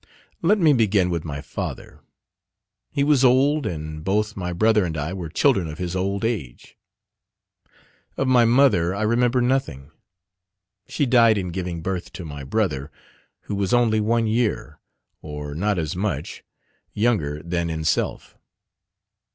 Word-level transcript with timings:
Let 0.41 0.57
me 0.57 0.73
begin 0.73 1.11
with 1.11 1.23
my 1.23 1.41
father: 1.41 1.99
he 2.89 3.03
was 3.03 3.23
old 3.23 3.67
and 3.67 4.03
both 4.03 4.35
my 4.35 4.51
brother 4.51 4.83
and 4.83 4.97
I 4.97 5.13
were 5.13 5.29
children 5.29 5.67
of 5.67 5.77
his 5.77 5.95
old 5.95 6.25
age. 6.25 6.75
Of 8.17 8.27
my 8.27 8.43
mother 8.43 8.95
I 8.95 9.03
remember 9.03 9.41
nothing: 9.41 9.91
she 10.87 11.05
died 11.05 11.37
in 11.37 11.49
giving 11.49 11.83
birth 11.83 12.11
to 12.13 12.25
my 12.25 12.43
brother, 12.43 12.89
who 13.41 13.53
was 13.53 13.75
only 13.75 13.99
one 13.99 14.25
year, 14.25 14.79
or 15.21 15.53
not 15.53 15.77
as 15.77 15.95
much, 15.95 16.43
younger 16.95 17.39
than 17.43 17.69
in 17.69 17.83
self. 17.85 18.39